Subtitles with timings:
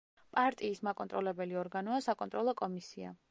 [0.37, 3.19] პარტიის მაკონტროლებელი ორგანოა საკონტროლო კომისია.